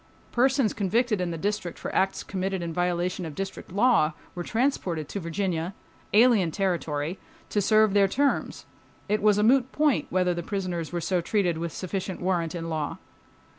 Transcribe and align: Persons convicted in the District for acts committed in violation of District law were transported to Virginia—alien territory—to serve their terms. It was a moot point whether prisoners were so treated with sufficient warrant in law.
Persons 0.31 0.73
convicted 0.73 1.21
in 1.21 1.29
the 1.29 1.37
District 1.37 1.77
for 1.77 1.93
acts 1.93 2.23
committed 2.23 2.63
in 2.63 2.73
violation 2.73 3.23
of 3.23 3.35
District 3.35 3.71
law 3.71 4.13
were 4.33 4.41
transported 4.41 5.07
to 5.09 5.19
Virginia—alien 5.19 6.49
territory—to 6.49 7.61
serve 7.61 7.93
their 7.93 8.07
terms. 8.07 8.65
It 9.07 9.21
was 9.21 9.37
a 9.37 9.43
moot 9.43 9.71
point 9.71 10.07
whether 10.09 10.33
prisoners 10.41 10.91
were 10.91 11.01
so 11.01 11.21
treated 11.21 11.59
with 11.59 11.71
sufficient 11.71 12.19
warrant 12.19 12.55
in 12.55 12.67
law. 12.67 12.97